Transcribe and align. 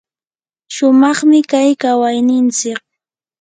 shumaqmi 0.75 1.39
kay 1.51 1.69
kawaynintsik. 1.81 2.79